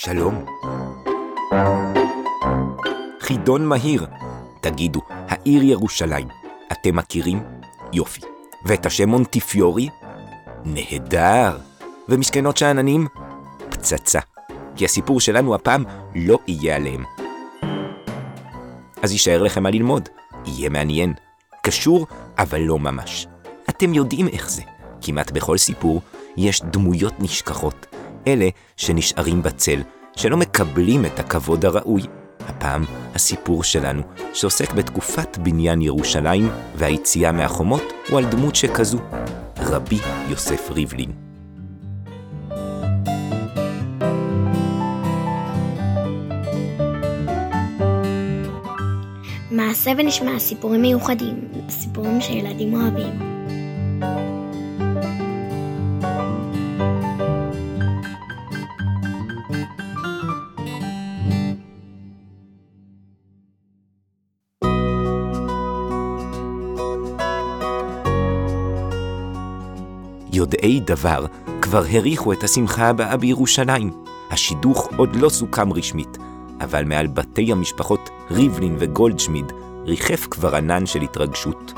[0.00, 0.44] שלום.
[3.20, 4.06] חידון מהיר.
[4.60, 6.28] תגידו, העיר ירושלים,
[6.72, 7.42] אתם מכירים?
[7.92, 8.20] יופי.
[8.64, 9.88] ואת השם מונטיפיורי?
[10.64, 11.58] נהדר.
[12.08, 13.06] ומשכנות שאננים?
[13.70, 14.20] פצצה.
[14.76, 15.84] כי הסיפור שלנו הפעם
[16.14, 17.04] לא יהיה עליהם.
[19.02, 20.08] אז יישאר לכם מה ללמוד.
[20.46, 21.12] יהיה מעניין.
[21.62, 22.06] קשור,
[22.38, 23.26] אבל לא ממש.
[23.68, 24.62] אתם יודעים איך זה.
[25.00, 26.02] כמעט בכל סיפור
[26.36, 27.86] יש דמויות נשכחות.
[28.26, 29.82] אלה שנשארים בצל,
[30.18, 32.02] שלא מקבלים את הכבוד הראוי.
[32.40, 34.02] הפעם הסיפור שלנו,
[34.34, 38.98] שעוסק בתקופת בניין ירושלים והיציאה מהחומות, הוא על דמות שכזו,
[39.58, 41.12] רבי יוסף ריבלין.
[49.50, 53.27] מעשה ונשמע סיפורים מיוחדים, סיפורים שילדים אוהבים.
[70.68, 71.26] יודעי דבר
[71.62, 74.04] כבר הריחו את השמחה הבאה בירושלים.
[74.30, 76.18] השידוך עוד לא סוכם רשמית,
[76.60, 79.52] אבל מעל בתי המשפחות ריבלין וגולדשמיד
[79.84, 81.72] ריחף כבר ענן של התרגשות.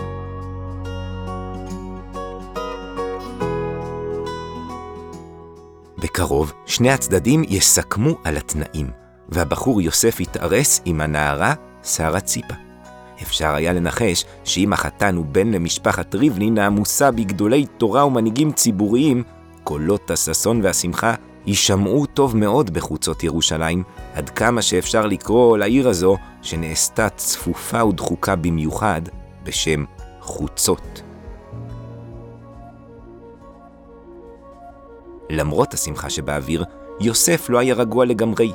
[5.99, 8.91] בקרוב שני הצדדים יסכמו על התנאים,
[9.29, 12.70] והבחור יוסף יתארס עם הנערה שרה ציפה.
[13.23, 19.23] אפשר היה לנחש שאם החתן הוא בן למשפחת ריבלין העמוסה בגדולי תורה ומנהיגים ציבוריים,
[19.65, 21.15] קולות הששון והשמחה
[21.47, 23.83] יישמעו טוב מאוד בחוצות ירושלים,
[24.15, 29.03] עד כמה שאפשר לקרוא לעיר הזו, שנעשתה צפופה ודחוקה במיוחד,
[29.43, 29.85] בשם
[30.21, 31.03] חוצות.
[35.31, 36.65] למרות השמחה שבאוויר,
[37.01, 38.53] יוסף לא היה רגוע לגמרי.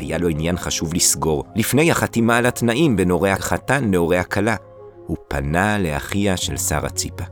[0.00, 4.56] היה לו עניין חשוב לסגור, לפני החתימה על התנאים בין הורי החתן להורי הכלה.
[5.06, 7.24] הוא פנה לאחיה של שרה ציפה.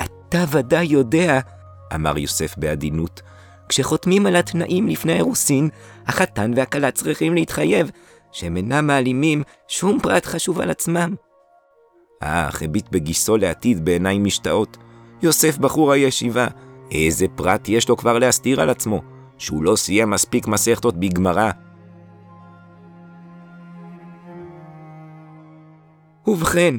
[0.00, 1.40] אתה ודאי יודע,
[1.94, 3.22] אמר יוסף בעדינות,
[3.68, 5.68] כשחותמים על התנאים לפני האירוסין,
[6.06, 7.90] החתן והכלה צריכים להתחייב
[8.32, 11.14] שהם אינם מעלימים שום פרט חשוב על עצמם.
[12.20, 14.76] האח הביט בגיסו לעתיד בעיניים משתאות.
[15.22, 16.46] יוסף בחור הישיבה,
[16.90, 19.17] איזה פרט יש לו כבר להסתיר על עצמו?
[19.38, 21.50] שהוא לא סיים מספיק מסכתות בגמרא.
[26.26, 26.74] ובכן,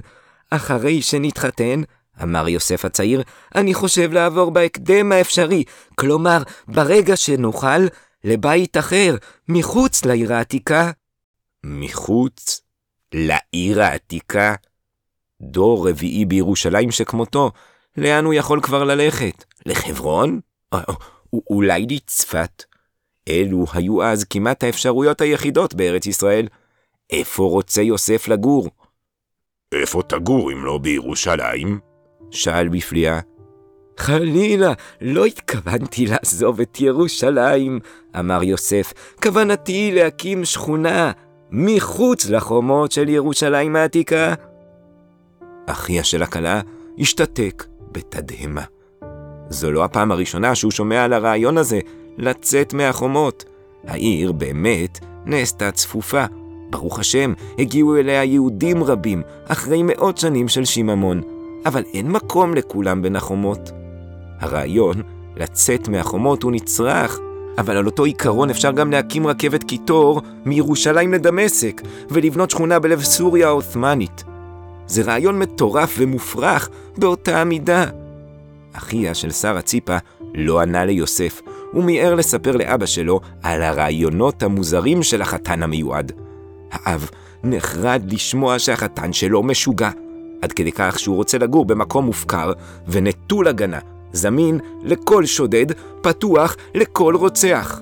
[0.51, 1.81] אחרי שנתחתן,
[2.23, 3.23] אמר יוסף הצעיר,
[3.55, 5.63] אני חושב לעבור בהקדם האפשרי,
[5.95, 7.87] כלומר, ברגע שנוכל,
[8.23, 9.15] לבית אחר,
[9.47, 10.91] מחוץ לעיר העתיקה.
[11.63, 12.61] מחוץ?
[13.13, 14.55] לעיר העתיקה?
[15.41, 17.51] דור רביעי בירושלים שכמותו,
[17.97, 19.43] לאן הוא יכול כבר ללכת?
[19.65, 20.39] לחברון?
[21.33, 22.63] אולי לצפת?
[23.29, 26.47] אלו היו אז כמעט האפשרויות היחידות בארץ ישראל.
[27.09, 28.69] איפה רוצה יוסף לגור?
[29.71, 31.79] איפה תגור אם לא בירושלים?
[32.31, 33.19] שאל בפליאה.
[33.97, 37.79] חלילה, לא התכוונתי לעזוב את ירושלים,
[38.19, 38.93] אמר יוסף.
[39.23, 41.11] כוונתי להקים שכונה
[41.51, 44.33] מחוץ לחומות של ירושלים העתיקה.
[45.65, 46.61] אחיה של הכלה
[46.99, 48.63] השתתק בתדהמה.
[49.49, 51.79] זו לא הפעם הראשונה שהוא שומע על הרעיון הזה,
[52.17, 53.45] לצאת מהחומות.
[53.87, 56.25] העיר באמת נעשתה צפופה.
[56.69, 61.21] ברוך השם, הגיעו אליה יהודים רבים, אחרי מאות שנים של שיממון.
[61.65, 63.71] אבל אין מקום לכולם בין החומות.
[64.39, 65.01] הרעיון,
[65.35, 67.19] לצאת מהחומות הוא נצרך,
[67.57, 73.47] אבל על אותו עיקרון אפשר גם להקים רכבת קיטור מירושלים לדמשק, ולבנות שכונה בלב סוריה
[73.47, 74.23] העות'מאנית.
[74.87, 77.85] זה רעיון מטורף ומופרך באותה המידה.
[78.79, 79.97] אחיה של שרה ציפה
[80.35, 81.41] לא ענה ליוסף,
[81.71, 86.11] הוא מיהר לספר לאבא שלו על הרעיונות המוזרים של החתן המיועד.
[86.71, 87.09] האב
[87.43, 89.89] נחרד לשמוע שהחתן שלו משוגע,
[90.41, 92.53] עד כדי כך שהוא רוצה לגור במקום מופקר
[92.87, 93.79] ונטול הגנה,
[94.11, 95.65] זמין לכל שודד,
[96.01, 97.81] פתוח לכל רוצח.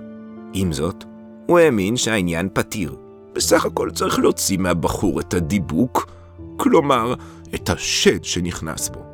[0.53, 1.03] עם זאת,
[1.47, 2.95] הוא האמין שהעניין פתיר.
[3.35, 6.11] בסך הכל צריך להוציא מהבחור את הדיבוק,
[6.57, 7.13] כלומר,
[7.55, 9.06] את השד שנכנס בו.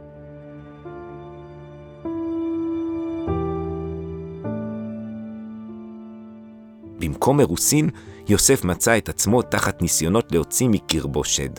[7.04, 7.90] במקום מרוסין,
[8.30, 11.50] יוסף מצא את עצמו תחת ניסיונות להוציא מקרבו שד.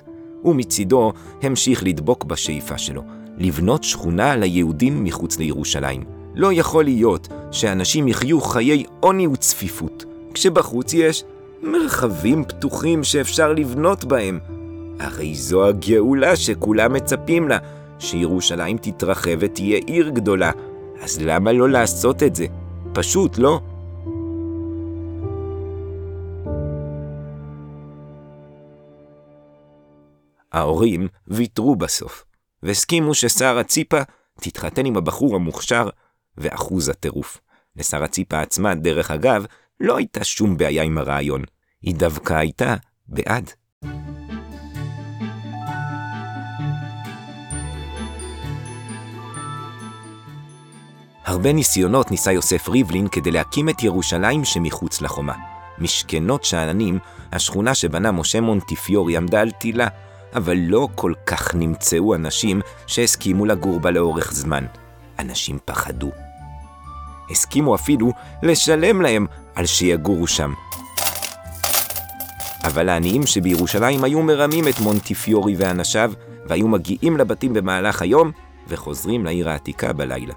[0.44, 1.12] ומצידו
[1.43, 3.02] המשיך לדבוק בשאיפה שלו,
[3.38, 6.05] לבנות שכונה ליהודים מחוץ לירושלים.
[6.35, 10.05] לא יכול להיות שאנשים יחיו חיי עוני וצפיפות,
[10.35, 11.25] כשבחוץ יש
[11.62, 14.38] מרחבים פתוחים שאפשר לבנות בהם.
[15.00, 17.58] הרי זו הגאולה שכולם מצפים לה,
[17.99, 20.50] שירושלים תתרחב ותהיה עיר גדולה.
[21.02, 22.46] אז למה לא לעשות את זה?
[22.93, 23.61] פשוט, לא?
[30.55, 32.25] ההורים ויתרו בסוף,
[32.62, 34.01] והסכימו ששרה ציפה
[34.41, 35.89] תתחתן עם הבחור המוכשר
[36.37, 37.41] ואחוז הטירוף.
[37.77, 39.47] לשרה ציפה עצמה, דרך אגב,
[39.81, 41.43] לא הייתה שום בעיה עם הרעיון.
[41.83, 42.75] היא דווקא הייתה
[43.06, 43.51] בעד.
[51.25, 55.35] הרבה ניסיונות ניסה יוסף ריבלין כדי להקים את ירושלים שמחוץ לחומה.
[55.79, 56.99] משכנות שאננים,
[57.33, 59.89] השכונה שבנה משה מונטיפיורי עמדה על תילה,
[60.34, 64.64] אבל לא כל כך נמצאו אנשים שהסכימו לגור בה לאורך זמן.
[65.19, 66.10] אנשים פחדו.
[67.31, 68.10] הסכימו אפילו
[68.42, 70.52] לשלם להם על שיגורו שם.
[72.64, 76.12] אבל העניים שבירושלים היו מרמים את מונטיפיורי ואנשיו,
[76.46, 78.31] והיו מגיעים לבתים במהלך היום,
[78.69, 80.34] וחוזרים לעיר העתיקה בלילה.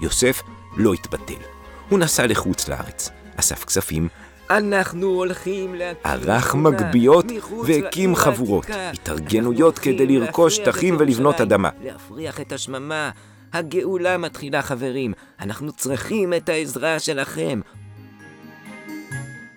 [0.00, 0.42] יוסף
[0.76, 1.42] לא התבטל.
[1.88, 4.08] הוא נסע לחוץ לארץ, אסף כספים,
[4.50, 7.26] אנחנו הולכים להקים ערך מגביות
[7.64, 11.68] והקים חבורות, התארגנויות כדי לרכוש שטחים ולבנות אדמה.
[11.84, 13.10] להפריח את השממה,
[13.52, 17.60] הגאולה מתחילה חברים, אנחנו צריכים את העזרה שלכם.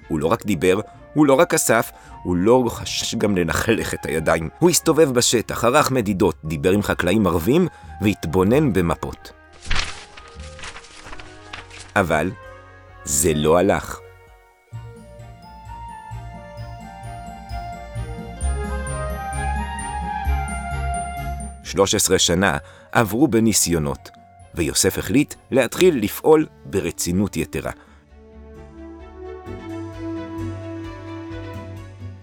[0.07, 0.79] הוא לא רק דיבר,
[1.13, 1.91] הוא לא רק אסף,
[2.23, 4.49] הוא לא חשש גם לנחלך את הידיים.
[4.59, 7.67] הוא הסתובב בשטח, ערך מדידות, דיבר עם חקלאים ערבים
[8.01, 9.31] והתבונן במפות.
[11.95, 12.31] אבל
[13.03, 13.99] זה לא הלך.
[21.71, 22.57] שלוש עשרה שנה
[22.91, 24.09] עברו בניסיונות,
[24.56, 27.71] ויוסף החליט להתחיל לפעול ברצינות יתרה.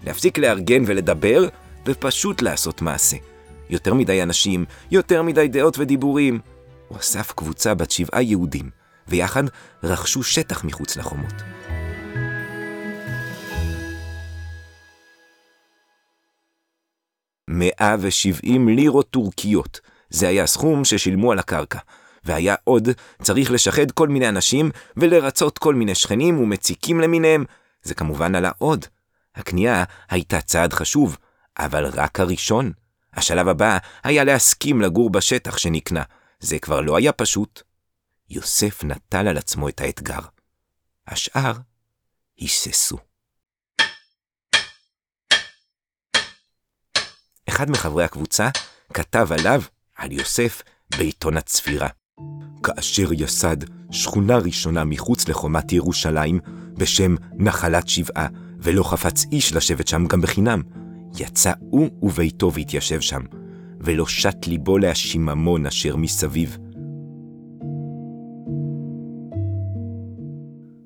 [0.03, 1.47] להפסיק לארגן ולדבר,
[1.85, 3.17] ופשוט לעשות מעשה.
[3.69, 6.39] יותר מדי אנשים, יותר מדי דעות ודיבורים.
[6.87, 8.69] הוא אסף קבוצה בת שבעה יהודים,
[9.07, 9.43] ויחד
[9.83, 11.58] רכשו שטח מחוץ לחומות.
[17.51, 19.79] מאה ושבעים לירות טורקיות,
[20.09, 21.79] זה היה הסכום ששילמו על הקרקע.
[22.23, 22.89] והיה עוד,
[23.21, 27.45] צריך לשחד כל מיני אנשים ולרצות כל מיני שכנים ומציקים למיניהם.
[27.83, 28.85] זה כמובן עלה עוד.
[29.35, 31.17] הקנייה הייתה צעד חשוב,
[31.59, 32.71] אבל רק הראשון.
[33.13, 36.03] השלב הבא היה להסכים לגור בשטח שנקנה.
[36.39, 37.61] זה כבר לא היה פשוט.
[38.29, 40.21] יוסף נטל על עצמו את האתגר.
[41.07, 41.53] השאר
[42.37, 43.08] היססו.
[47.59, 48.49] אחד מחברי הקבוצה
[48.93, 49.61] כתב עליו,
[49.97, 50.61] על יוסף,
[50.97, 51.87] בעיתון הצפירה.
[52.63, 53.57] כאשר יסד
[53.91, 56.39] שכונה ראשונה מחוץ לחומת ירושלים,
[56.77, 58.27] בשם נחלת שבעה,
[58.59, 60.61] ולא חפץ איש לשבת שם גם בחינם,
[61.17, 63.21] יצא הוא וביתו והתיישב שם,
[63.79, 66.57] ולא שט ליבו להשיממון אשר מסביב.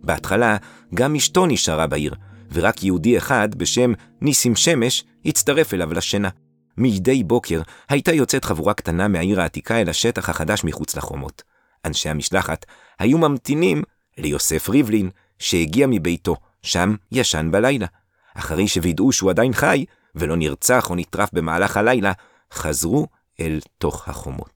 [0.03, 0.57] בהתחלה
[0.93, 2.15] גם אשתו נשארה בעיר,
[2.51, 6.29] ורק יהודי אחד בשם ניסים שמש הצטרף אליו לשינה.
[6.77, 11.43] מדי בוקר הייתה יוצאת חבורה קטנה מהעיר העתיקה אל השטח החדש מחוץ לחומות.
[11.85, 12.65] אנשי המשלחת
[12.99, 13.83] היו ממתינים
[14.17, 15.09] ליוסף ריבלין,
[15.39, 17.85] שהגיע מביתו, שם ישן בלילה.
[18.33, 19.85] אחרי שווידאו שהוא עדיין חי,
[20.15, 22.11] ולא נרצח או נטרף במהלך הלילה,
[22.53, 23.07] חזרו
[23.39, 24.52] אל תוך החומות.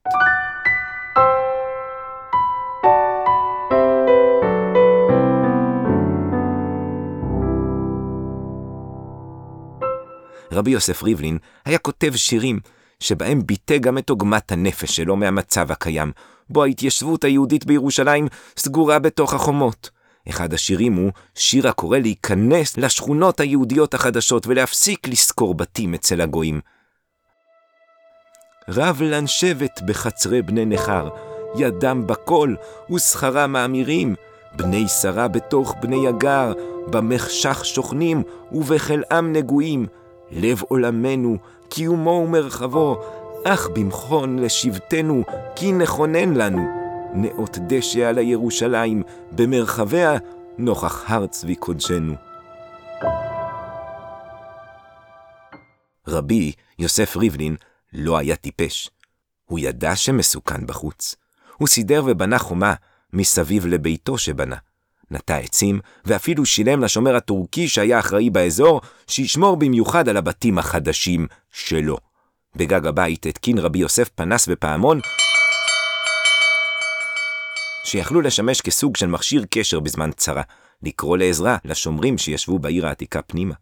[10.52, 12.60] רבי יוסף ריבלין היה כותב שירים,
[13.00, 16.12] שבהם ביטא גם את עוגמת הנפש שלו מהמצב הקיים,
[16.50, 19.90] בו ההתיישבות היהודית בירושלים סגורה בתוך החומות.
[20.28, 26.60] אחד השירים הוא שיר הקורא להיכנס לשכונות היהודיות החדשות ולהפסיק לשכור בתים אצל הגויים.
[28.68, 31.08] רב לן שבט בחצרי בני נכר,
[31.58, 32.56] ידם בקול
[32.94, 34.14] ושכרה מאמירים,
[34.56, 36.52] בני שרה בתוך בני הגר,
[36.86, 39.86] במחשך שוכנים ובחלאם נגועים,
[40.30, 41.36] לב עולמנו,
[41.68, 43.02] קיומו ומרחבו,
[43.44, 45.22] אך במכון לשבטנו,
[45.56, 46.66] כי נכונן לנו.
[47.14, 50.16] נאות דשא על הירושלים, במרחביה,
[50.58, 52.14] נוכח הר צבי קודשנו.
[56.08, 57.56] רבי יוסף ריבלין
[57.92, 58.90] לא היה טיפש.
[59.44, 61.14] הוא ידע שמסוכן בחוץ.
[61.56, 62.74] הוא סידר ובנה חומה
[63.12, 64.56] מסביב לביתו שבנה.
[65.10, 71.96] נטע עצים, ואפילו שילם לשומר הטורקי שהיה אחראי באזור, שישמור במיוחד על הבתים החדשים שלו.
[72.56, 75.00] בגג הבית התקין רבי יוסף פנס ופעמון,
[77.84, 80.42] שיכלו לשמש כסוג של מכשיר קשר בזמן צרה,
[80.82, 83.54] לקרוא לעזרה לשומרים שישבו בעיר העתיקה פנימה.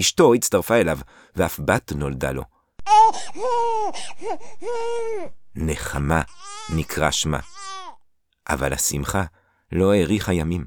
[0.00, 0.98] אשתו הצטרפה אליו,
[1.36, 2.42] ואף בת נולדה לו.
[5.54, 6.22] נחמה
[6.70, 7.38] נקרא שמה.
[8.48, 9.24] אבל השמחה
[9.74, 10.64] לא האריכה ימים.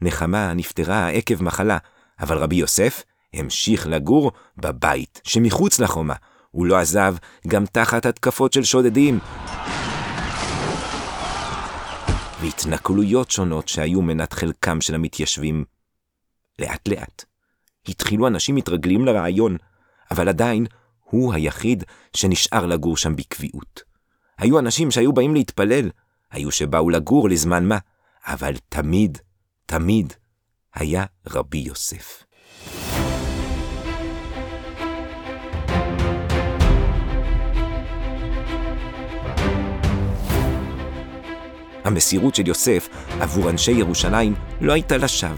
[0.00, 1.78] נחמה נפטרה עקב מחלה,
[2.20, 3.02] אבל רבי יוסף
[3.34, 6.14] המשיך לגור בבית שמחוץ לחומה.
[6.50, 9.18] הוא לא עזב גם תחת התקפות של שודדים.
[12.40, 15.64] והתנכלויות שונות שהיו מנת חלקם של המתיישבים.
[16.58, 17.24] לאט לאט
[17.88, 19.56] התחילו אנשים מתרגלים לרעיון,
[20.10, 20.66] אבל עדיין
[21.02, 21.84] הוא היחיד
[22.16, 23.82] שנשאר לגור שם בקביעות.
[24.38, 25.90] היו אנשים שהיו באים להתפלל,
[26.30, 27.78] היו שבאו לגור לזמן מה,
[28.26, 29.18] אבל תמיד,
[29.66, 30.12] תמיד
[30.74, 32.22] היה רבי יוסף.
[41.84, 42.88] המסירות של יוסף
[43.20, 45.36] עבור אנשי ירושלים לא הייתה לשווא.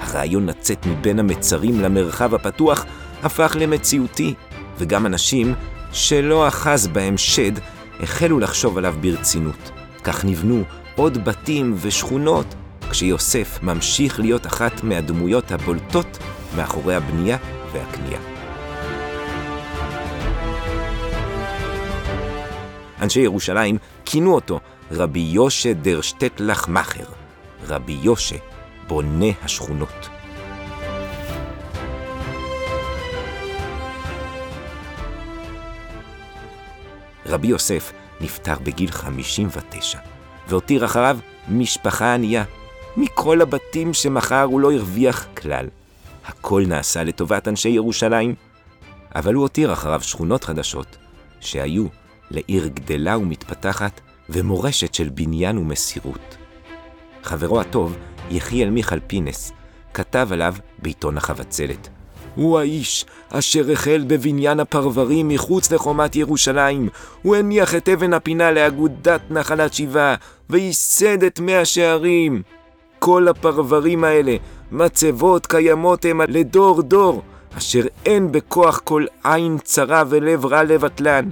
[0.00, 2.84] הרעיון לצאת מבין המצרים למרחב הפתוח
[3.22, 4.34] הפך למציאותי,
[4.78, 5.54] וגם אנשים
[5.92, 7.52] שלא אחז בהם שד
[8.00, 9.81] החלו לחשוב עליו ברצינות.
[10.04, 10.62] כך נבנו
[10.96, 12.54] עוד בתים ושכונות,
[12.90, 16.18] כשיוסף ממשיך להיות אחת מהדמויות הבולטות
[16.56, 17.36] מאחורי הבנייה
[17.72, 18.18] והקנייה.
[23.02, 27.04] אנשי ירושלים כינו אותו רבי יושה דר שטטלך מאכר,
[27.68, 28.36] רבי יושה,
[28.88, 30.08] בונה השכונות.
[37.26, 37.92] רבי יוסף
[38.22, 39.98] נפטר בגיל 59,
[40.48, 42.44] והותיר אחריו משפחה ענייה.
[42.96, 45.66] מכל הבתים שמכר הוא לא הרוויח כלל.
[46.26, 48.34] הכל נעשה לטובת אנשי ירושלים,
[49.14, 50.96] אבל הוא הותיר אחריו שכונות חדשות,
[51.40, 51.86] שהיו
[52.30, 56.36] לעיר גדלה ומתפתחת ומורשת של בניין ומסירות.
[57.22, 57.96] חברו הטוב,
[58.30, 59.52] יחיאל מיכל פינס,
[59.94, 61.88] כתב עליו בעיתון החבצלת.
[62.34, 66.88] הוא האיש אשר החל בבניין הפרברים מחוץ לחומת ירושלים.
[67.22, 70.14] הוא הניח את אבן הפינה לאגודת נחלת שבעה,
[70.50, 72.42] וייסד את מאה שערים.
[72.98, 74.36] כל הפרברים האלה,
[74.72, 77.22] מצבות קיימות המה לדור דור,
[77.58, 81.28] אשר אין בכוח כל עין צרה ולב רע לבטלן.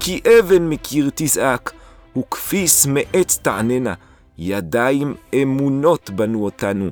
[0.00, 1.72] כי אבן מקיר תזעק,
[2.18, 3.94] וכפיס מעץ תעננה,
[4.38, 6.88] ידיים אמונות בנו אותנו,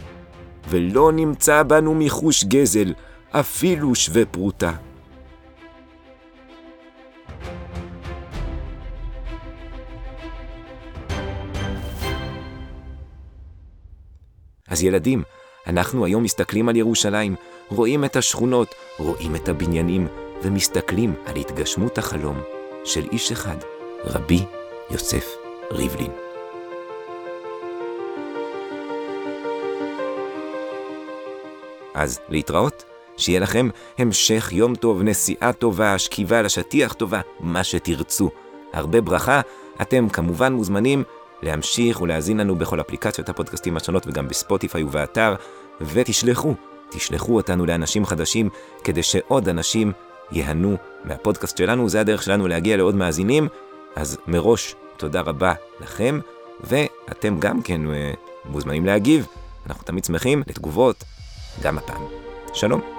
[0.69, 2.93] ולא נמצא בנו מחוש גזל,
[3.41, 4.73] אפילו שווה פרוטה.
[14.69, 15.23] אז ילדים,
[15.67, 17.35] אנחנו היום מסתכלים על ירושלים,
[17.69, 20.09] רואים את השכונות, רואים את הבניינים,
[20.43, 22.41] ומסתכלים על התגשמות החלום
[22.85, 23.57] של איש אחד,
[24.05, 24.45] רבי
[24.91, 25.27] יוסף
[25.71, 26.13] ריבלין.
[31.95, 33.69] אז להתראות, שיהיה לכם
[33.99, 38.31] המשך יום טוב, נסיעה טובה, שכיבה לשטיח טובה, מה שתרצו.
[38.73, 39.41] הרבה ברכה,
[39.83, 41.05] אתם כמובן מוזמנים
[41.43, 45.35] להמשיך ולהאזין לנו בכל אפליקציות הפודקאסטים השונות וגם בספוטיפיי ובאתר,
[45.81, 46.55] ותשלחו,
[46.91, 48.49] תשלחו אותנו לאנשים חדשים,
[48.85, 49.93] כדי שעוד אנשים
[50.33, 53.49] ייהנו מהפודקאסט שלנו, זה הדרך שלנו להגיע לעוד מאזינים,
[53.97, 56.21] אז מראש תודה רבה לכם,
[56.61, 58.13] ואתם גם כן אה,
[58.45, 59.27] מוזמנים להגיב,
[59.67, 61.05] אנחנו תמיד שמחים לתגובות,
[61.63, 62.03] גם הפעם.
[62.55, 62.94] שלום.